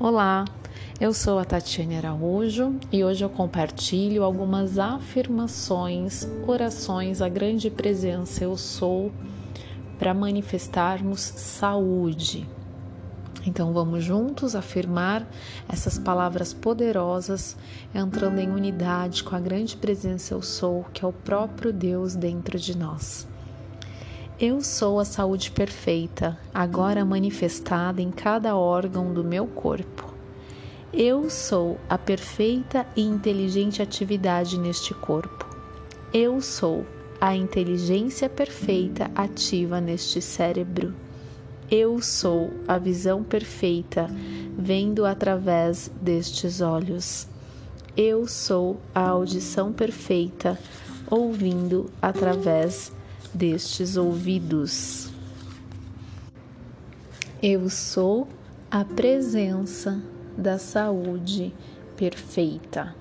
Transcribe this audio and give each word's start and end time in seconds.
Olá, 0.00 0.44
eu 1.00 1.12
sou 1.12 1.40
a 1.40 1.44
Tatiane 1.44 1.96
Araújo 1.96 2.76
e 2.92 3.02
hoje 3.02 3.24
eu 3.24 3.28
compartilho 3.28 4.22
algumas 4.22 4.78
afirmações, 4.78 6.24
orações 6.46 7.20
à 7.20 7.28
grande 7.28 7.68
presença 7.68 8.44
eu 8.44 8.56
sou 8.56 9.10
para 9.98 10.14
manifestarmos 10.14 11.20
saúde. 11.20 12.48
Então 13.44 13.72
vamos 13.72 14.04
juntos 14.04 14.54
afirmar 14.54 15.28
essas 15.68 15.98
palavras 15.98 16.54
poderosas, 16.54 17.56
entrando 17.92 18.38
em 18.38 18.50
unidade 18.50 19.24
com 19.24 19.34
a 19.34 19.40
grande 19.40 19.76
presença 19.76 20.32
eu 20.32 20.42
sou, 20.42 20.86
que 20.94 21.04
é 21.04 21.08
o 21.08 21.12
próprio 21.12 21.72
Deus 21.72 22.14
dentro 22.14 22.56
de 22.56 22.78
nós. 22.78 23.26
Eu 24.40 24.60
sou 24.60 25.00
a 25.00 25.04
saúde 25.04 25.50
perfeita, 25.50 26.38
agora 26.54 27.04
manifestada 27.04 28.00
em 28.00 28.12
cada 28.12 28.56
órgão 28.56 29.12
do 29.12 29.24
meu 29.24 29.48
corpo. 29.48 30.14
Eu 30.92 31.28
sou 31.28 31.76
a 31.90 31.98
perfeita 31.98 32.86
e 32.94 33.02
inteligente 33.02 33.82
atividade 33.82 34.56
neste 34.56 34.94
corpo. 34.94 35.44
Eu 36.14 36.40
sou 36.40 36.86
a 37.20 37.34
inteligência 37.34 38.28
perfeita 38.28 39.10
ativa 39.12 39.80
neste 39.80 40.22
cérebro. 40.22 40.94
Eu 41.68 42.00
sou 42.00 42.52
a 42.68 42.78
visão 42.78 43.24
perfeita 43.24 44.08
vendo 44.56 45.04
através 45.04 45.90
destes 46.00 46.60
olhos. 46.60 47.26
Eu 47.96 48.28
sou 48.28 48.80
a 48.94 49.08
audição 49.08 49.72
perfeita 49.72 50.56
ouvindo 51.10 51.90
através 52.00 52.92
destes 53.34 53.96
ouvidos. 53.96 55.10
Eu 57.42 57.68
sou 57.70 58.26
a 58.70 58.84
presença 58.84 60.00
da 60.36 60.58
saúde 60.58 61.54
perfeita. 61.96 62.94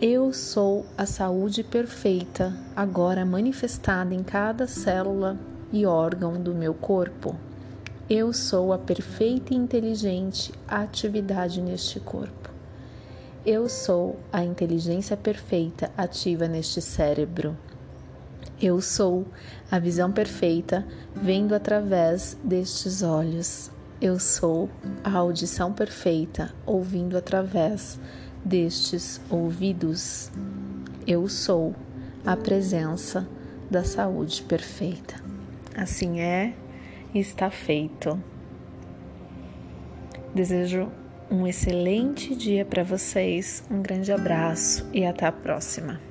Eu 0.00 0.32
sou 0.32 0.86
a 0.96 1.06
saúde 1.06 1.64
perfeita, 1.64 2.56
agora 2.76 3.24
manifestada 3.24 4.14
em 4.14 4.22
cada 4.22 4.66
célula 4.66 5.38
e 5.72 5.84
órgão 5.84 6.40
do 6.40 6.54
meu 6.54 6.72
corpo. 6.72 7.34
Eu 8.08 8.32
sou 8.32 8.72
a 8.72 8.78
perfeita 8.78 9.52
e 9.52 9.56
inteligente 9.56 10.52
atividade 10.66 11.60
neste 11.60 12.00
corpo. 12.00 12.48
Eu 13.44 13.68
sou 13.68 14.18
a 14.32 14.44
inteligência 14.44 15.16
perfeita 15.16 15.90
ativa 15.96 16.46
neste 16.46 16.80
cérebro. 16.80 17.56
Eu 18.60 18.80
sou 18.80 19.24
a 19.70 19.78
visão 19.78 20.10
perfeita 20.10 20.84
vendo 21.14 21.54
através 21.54 22.36
destes 22.42 23.02
olhos. 23.02 23.70
Eu 24.00 24.18
sou 24.18 24.68
a 25.04 25.12
audição 25.16 25.72
perfeita 25.72 26.52
ouvindo 26.66 27.16
através 27.16 28.00
destes 28.44 29.20
ouvidos. 29.30 30.32
Eu 31.06 31.28
sou 31.28 31.72
a 32.26 32.36
presença 32.36 33.28
da 33.70 33.84
saúde 33.84 34.42
perfeita. 34.42 35.22
Assim 35.76 36.18
é, 36.18 36.52
está 37.14 37.50
feito. 37.50 38.20
Desejo 40.34 40.90
um 41.30 41.46
excelente 41.46 42.34
dia 42.34 42.64
para 42.64 42.82
vocês, 42.82 43.62
um 43.70 43.80
grande 43.80 44.10
abraço 44.10 44.84
e 44.92 45.04
até 45.06 45.26
a 45.26 45.32
próxima. 45.32 46.07